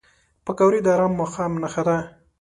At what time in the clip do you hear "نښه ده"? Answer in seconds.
1.61-1.97